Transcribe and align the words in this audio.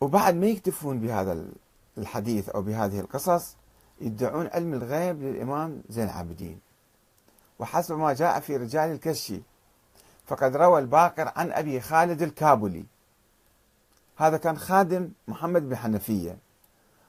وبعد 0.00 0.34
ما 0.34 0.46
يكتفون 0.46 0.98
بهذا 1.00 1.44
الحديث 1.98 2.48
أو 2.48 2.62
بهذه 2.62 3.00
القصص 3.00 3.56
يدعون 4.00 4.46
علم 4.46 4.74
الغيب 4.74 5.22
للإمام 5.22 5.82
زين 5.88 6.04
العابدين. 6.04 6.60
وحسب 7.58 7.98
ما 7.98 8.12
جاء 8.12 8.40
في 8.40 8.56
رجال 8.56 8.92
الكشي 8.92 9.42
فقد 10.26 10.56
روى 10.56 10.80
الباقر 10.80 11.32
عن 11.36 11.52
أبي 11.52 11.80
خالد 11.80 12.22
الكابلي. 12.22 12.84
هذا 14.16 14.36
كان 14.36 14.58
خادم 14.58 15.08
محمد 15.28 15.68
بن 15.68 15.76
حنفية. 15.76 16.38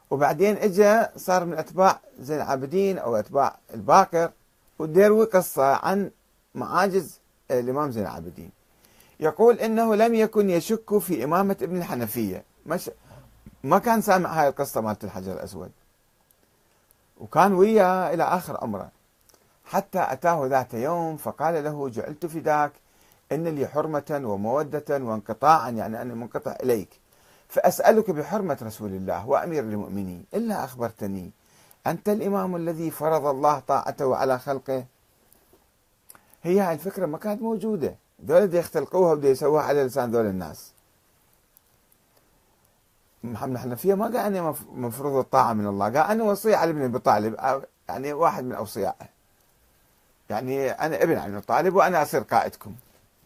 وبعدين 0.09 0.57
اجى 0.57 1.05
صار 1.15 1.45
من 1.45 1.57
أتباع 1.57 1.99
زين 2.19 2.37
العابدين 2.37 2.97
أو 2.97 3.15
أتباع 3.15 3.57
الباقر 3.73 4.31
وديروي 4.79 5.25
قصة 5.25 5.75
عن 5.75 6.11
معاجز 6.55 7.19
الإمام 7.51 7.91
زين 7.91 8.03
العابدين. 8.03 8.51
يقول 9.19 9.59
إنه 9.59 9.95
لم 9.95 10.15
يكن 10.15 10.49
يشك 10.49 10.97
في 10.97 11.23
إمامة 11.23 11.57
ابن 11.61 11.77
الحنفية. 11.77 12.43
مش 12.69 12.91
ما 13.63 13.79
كان 13.79 14.01
سامع 14.01 14.41
هاي 14.41 14.47
القصة 14.47 14.81
مالت 14.81 15.03
الحجر 15.03 15.33
الأسود. 15.33 15.71
وكان 17.19 17.53
وياه 17.53 18.13
إلى 18.13 18.23
آخر 18.23 18.57
عمره 18.61 18.89
حتى 19.65 20.05
أتاه 20.09 20.45
ذات 20.45 20.73
يوم 20.73 21.17
فقال 21.17 21.63
له 21.63 21.89
جعلت 21.89 22.25
فداك 22.25 22.71
ان 23.31 23.47
لي 23.47 23.67
حرمه 23.67 24.21
ومودة 24.23 24.83
وانقطاعا 24.89 25.69
يعني 25.69 26.01
أني 26.01 26.13
منقطع 26.13 26.55
إليك. 26.63 26.89
فأسألك 27.47 28.11
بحرمة 28.11 28.57
رسول 28.61 28.89
الله 28.89 29.27
وأمير 29.27 29.63
المؤمنين 29.63 30.25
إلا 30.33 30.63
أخبرتني 30.63 31.31
أنت 31.87 32.09
الإمام 32.09 32.55
الذي 32.55 32.91
فرض 32.91 33.25
الله 33.25 33.59
طاعته 33.59 34.15
على 34.15 34.39
خلقه. 34.39 34.85
هي 36.43 36.59
هاي 36.59 36.73
الفكرة 36.73 37.05
ما 37.05 37.17
كانت 37.17 37.41
موجودة. 37.41 37.95
دي 38.19 38.57
يختلقوها 38.57 39.11
ودي 39.11 39.27
يسووها 39.27 39.63
على 39.63 39.83
لسان 39.83 40.11
ذول 40.11 40.25
الناس. 40.25 40.71
محمد 43.23 43.53
الحنفية 43.53 43.93
ما 43.93 44.05
قال 44.05 44.17
أنا 44.17 44.55
مفروض 44.71 45.15
الطاعة 45.15 45.53
من 45.53 45.67
الله 45.67 45.85
قال 45.85 45.97
أنا 45.97 46.23
وصي 46.23 46.55
علي 46.55 46.73
بن 46.73 46.81
أبي 46.81 46.99
طالب 46.99 47.63
يعني 47.89 48.13
واحد 48.13 48.43
من 48.43 48.51
أوصيائه. 48.55 49.09
يعني 50.29 50.71
أنا 50.71 51.03
ابن 51.03 51.17
علي 51.17 51.31
بن 51.31 51.39
طالب 51.39 51.75
وأنا 51.75 52.01
أصير 52.01 52.21
قائدكم. 52.21 52.75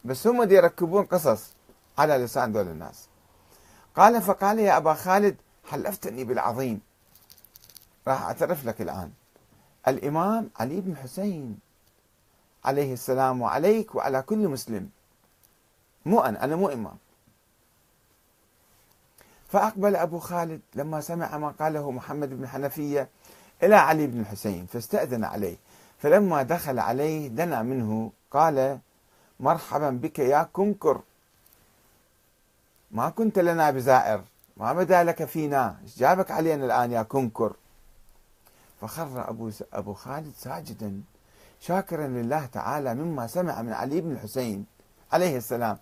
بس 0.05 0.27
هم 0.27 0.43
دي 0.43 0.55
يركبون 0.55 1.05
قصص 1.05 1.53
على 1.97 2.17
لسان 2.17 2.51
ذول 2.51 2.67
الناس. 2.67 3.07
قال 3.95 4.21
فقال 4.21 4.59
يا 4.59 4.77
أبا 4.77 4.93
خالد 4.93 5.35
حلفتني 5.65 6.23
بالعظيم. 6.23 6.81
راح 8.07 8.21
أعترف 8.21 8.65
لك 8.65 8.81
الآن. 8.81 9.11
الإمام 9.87 10.49
علي 10.59 10.81
بن 10.81 10.97
حسين 10.97 11.59
عليه 12.65 12.93
السلام 12.93 13.41
وعليك 13.41 13.95
وعلى 13.95 14.21
كل 14.21 14.47
مسلم. 14.47 14.89
مو 16.05 16.21
أنا 16.21 16.43
أنا 16.43 16.55
مو 16.55 16.69
إمام. 16.69 16.97
فأقبل 19.53 19.95
أبو 19.95 20.19
خالد 20.19 20.61
لما 20.75 21.01
سمع 21.01 21.37
ما 21.37 21.49
قاله 21.59 21.91
محمد 21.91 22.29
بن 22.29 22.47
حنفية 22.47 23.09
إلى 23.63 23.75
علي 23.75 24.07
بن 24.07 24.19
الحسين 24.19 24.65
فاستأذن 24.65 25.23
عليه. 25.23 25.55
فلما 25.99 26.43
دخل 26.43 26.79
عليه 26.79 27.27
دنا 27.27 27.61
منه 27.61 28.11
قال 28.31 28.79
مرحبا 29.39 29.89
بك 29.89 30.19
يا 30.19 30.49
كنكر. 30.53 31.01
ما 32.91 33.09
كنت 33.09 33.39
لنا 33.39 33.71
بزائر 33.71 34.21
ما 34.57 34.73
بدا 34.73 35.03
لك 35.03 35.25
فينا؟ 35.25 35.77
إيش 35.83 35.97
جابك 35.97 36.31
علينا 36.31 36.65
الآن 36.65 36.91
يا 36.91 37.03
كنكر؟ 37.03 37.53
فخر 38.81 39.29
أبو, 39.29 39.51
أبو 39.73 39.93
خالد 39.93 40.33
ساجدا 40.37 41.01
شاكرا 41.59 42.07
لله 42.07 42.45
تعالى 42.45 42.95
مما 42.95 43.27
سمع 43.27 43.61
من 43.61 43.73
علي 43.73 44.01
بن 44.01 44.11
الحسين 44.11 44.65
عليه 45.11 45.37
السلام. 45.37 45.77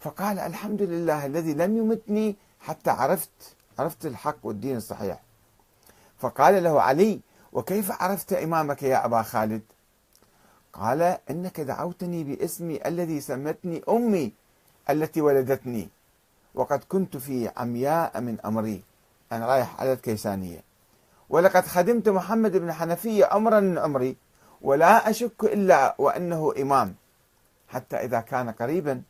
فقال 0.00 0.38
الحمد 0.38 0.82
لله 0.82 1.26
الذي 1.26 1.54
لم 1.54 1.76
يمتني 1.76 2.36
حتى 2.62 2.90
عرفت 2.90 3.56
عرفت 3.78 4.06
الحق 4.06 4.36
والدين 4.42 4.76
الصحيح. 4.76 5.20
فقال 6.18 6.62
له 6.62 6.82
علي 6.82 7.20
وكيف 7.52 8.02
عرفت 8.02 8.32
إمامك 8.32 8.82
يا 8.82 9.04
أبا 9.04 9.22
خالد؟ 9.22 9.62
قال 10.72 11.18
إنك 11.30 11.60
دعوتني 11.60 12.24
باسمي 12.24 12.86
الذي 12.86 13.20
سمتني 13.20 13.82
أمي 13.88 14.32
التي 14.90 15.20
ولدتني 15.20 15.88
وقد 16.54 16.84
كنت 16.88 17.16
في 17.16 17.50
عمياء 17.56 18.20
من 18.20 18.40
أمري. 18.40 18.82
أنا 19.32 19.46
رايح 19.46 19.80
على 19.80 19.92
الكيسانية. 19.92 20.64
ولقد 21.30 21.66
خدمت 21.66 22.08
محمد 22.08 22.56
بن 22.56 22.72
حنفية 22.72 23.36
أمرا 23.36 23.60
من 23.60 23.78
عمري 23.78 24.16
ولا 24.62 25.10
أشك 25.10 25.44
إلا 25.44 25.94
وأنه 25.98 26.52
إمام. 26.58 26.94
حتى 27.68 27.96
إذا 27.96 28.20
كان 28.20 28.50
قريبا 28.50 29.02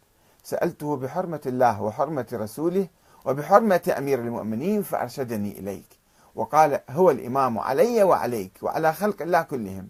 سألته 0.44 0.96
بحرمة 0.96 1.40
الله 1.46 1.82
وحرمة 1.82 2.26
رسوله 2.32 2.88
وبحرمة 3.24 3.94
أمير 3.98 4.18
المؤمنين 4.18 4.82
فأرشدني 4.82 5.58
إليك. 5.58 5.86
وقال 6.34 6.80
هو 6.90 7.10
الإمام 7.10 7.58
علي 7.58 8.02
وعليك 8.02 8.52
وعلى 8.62 8.92
خلق 8.92 9.22
الله 9.22 9.42
كلهم. 9.42 9.88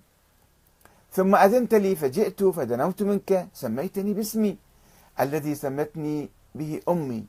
ثم 1.12 1.34
أذنت 1.34 1.74
لي 1.74 1.96
فجئت 1.96 2.44
فدنوت 2.44 3.02
منك 3.02 3.48
سميتني 3.54 4.14
باسمي 4.14 4.56
الذي 5.20 5.54
سمتني 5.54 6.30
به 6.54 6.80
أمي. 6.88 7.26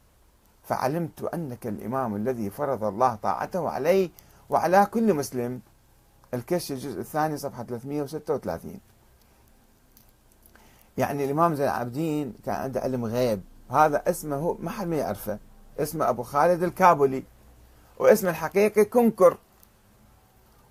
فعلمت 0.64 1.22
أنك 1.34 1.68
الإمام 1.68 2.16
الذي 2.16 2.50
فرض 2.50 2.84
الله 2.84 3.16
طاعته 3.16 3.70
علي 3.70 4.12
وعلى 4.50 4.86
كل 4.86 5.14
مسلم. 5.14 5.62
الكش 6.34 6.72
الجزء 6.72 7.00
الثاني 7.00 7.38
صفحة 7.38 7.64
336 7.64 8.80
يعني 10.98 11.26
الإمام 11.26 11.56
زين 11.56 11.66
العابدين 11.66 12.34
كان 12.46 12.56
عنده 12.56 12.82
علم 12.82 13.06
غيب. 13.06 13.42
هذا 13.70 14.04
اسمه 14.10 14.58
ما 14.60 14.72
حد 14.72 14.88
ما 14.88 14.96
يعرفه. 14.96 15.40
اسمه 15.80 16.10
أبو 16.10 16.24
خالد 16.24 16.64
الكابولي 16.64 17.24
واسمه 18.00 18.30
الحقيقي 18.30 18.86
كنكر. 18.86 19.38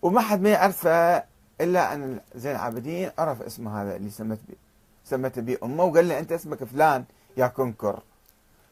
وما 0.02 0.20
حد 0.20 0.40
ما 0.40 0.48
يعرفه 0.48 1.24
إلا 1.60 1.94
أن 1.94 2.20
زين 2.34 2.52
العابدين 2.52 3.10
عرف 3.18 3.42
اسمه 3.42 3.82
هذا 3.82 3.96
اللي 3.96 4.10
سمت 4.10 4.38
بي 4.48 4.56
سمت 5.04 5.38
به 5.38 5.58
أمه 5.62 5.84
وقال 5.84 6.08
له 6.08 6.18
أنت 6.18 6.32
اسمك 6.32 6.64
فلان 6.64 7.04
يا 7.36 7.46
كنكر. 7.46 8.02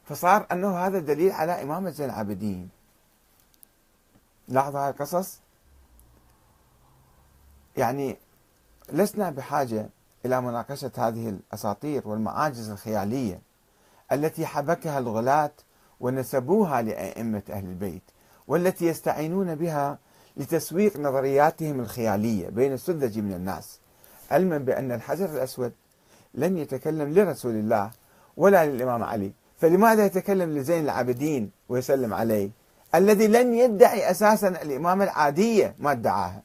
فصار 0.04 0.46
أنه 0.52 0.78
هذا 0.78 0.98
دليل 0.98 1.32
على 1.32 1.62
إمامة 1.62 1.90
زين 1.90 2.06
العابدين. 2.06 2.68
لاحظ 4.48 4.76
هاي 4.76 4.90
القصص؟ 4.90 5.40
يعني 7.76 8.16
لسنا 8.92 9.30
بحاجة 9.30 9.88
إلى 10.26 10.40
مناقشة 10.40 10.90
هذه 10.96 11.28
الأساطير 11.28 12.08
والمعاجز 12.08 12.70
الخيالية 12.70 13.42
التي 14.12 14.46
حبكها 14.46 14.98
الغلاة 14.98 15.50
ونسبوها 16.00 16.82
لأئمة 16.82 17.42
أهل 17.50 17.64
البيت 17.64 18.02
والتي 18.48 18.86
يستعينون 18.86 19.54
بها 19.54 19.98
لتسويق 20.36 20.96
نظرياتهم 20.96 21.80
الخيالية 21.80 22.48
بين 22.48 22.72
السذج 22.72 23.18
من 23.18 23.32
الناس. 23.32 23.80
علما 24.30 24.58
بأن 24.58 24.92
الحجر 24.92 25.24
الأسود 25.24 25.72
لم 26.34 26.56
يتكلم 26.56 27.14
لرسول 27.14 27.54
الله 27.54 27.90
ولا 28.36 28.66
للإمام 28.66 29.02
علي 29.02 29.32
فلماذا 29.58 30.06
يتكلم 30.06 30.58
لزين 30.58 30.84
العابدين 30.84 31.50
ويسلم 31.68 32.14
عليه؟ 32.14 32.50
الذي 32.94 33.26
لم 33.26 33.54
يدعي 33.54 34.10
أساسا 34.10 34.48
الإمامة 34.48 35.04
العادية 35.04 35.74
ما 35.78 35.92
ادعاها. 35.92 36.42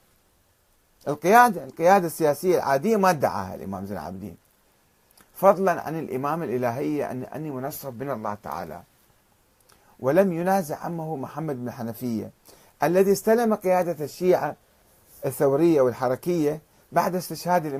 القيادة 1.08 1.64
القيادة 1.64 2.06
السياسية 2.06 2.56
العادية 2.56 2.96
ما 2.96 3.10
ادعاها 3.10 3.54
الإمام 3.54 3.86
زين 3.86 3.96
العابدين. 3.96 4.36
فضلا 5.34 5.80
عن 5.80 5.98
الإمامة 5.98 6.44
الإلهية 6.44 7.10
أن 7.10 7.22
أني 7.22 7.50
منصب 7.50 8.02
من 8.02 8.10
الله 8.10 8.34
تعالى. 8.34 8.82
ولم 10.00 10.32
ينازع 10.32 10.76
عمه 10.76 11.16
محمد 11.16 11.56
بن 11.56 11.70
حنفية 11.70 12.30
الذي 12.82 13.12
استلم 13.12 13.54
قيادة 13.54 14.04
الشيعة 14.04 14.56
الثورية 15.26 15.80
والحركية 15.80 16.60
بعد 16.92 17.14
استشهاد 17.14 17.66